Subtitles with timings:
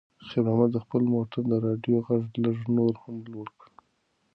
[0.27, 3.71] خیر محمد د خپل موټر د راډیو غږ لږ نور هم لوړ کړ.